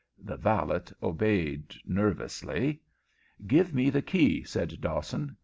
The 0.17 0.35
valet 0.35 0.81
obeyed 1.03 1.75
nervously. 1.85 2.81
"Give 3.45 3.71
me 3.71 3.91
the 3.91 4.01
key," 4.01 4.43
said 4.43 4.81
Dawson. 4.81 5.35